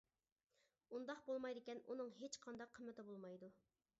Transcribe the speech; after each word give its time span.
ئۇنداق 0.95 1.21
بولمايدىكەن، 1.27 1.83
ئۇنىڭ 1.91 2.11
ھېچ 2.21 2.39
قانداق 2.47 2.75
قىممىتى 2.79 3.09
بولمايدۇ. 3.13 3.55